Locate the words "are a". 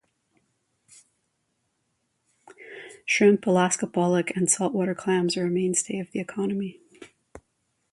5.37-5.49